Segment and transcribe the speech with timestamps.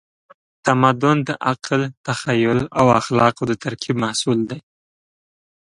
[0.65, 4.59] تمدن د عقل، تخیل او اخلاقو د ترکیب محصول دی.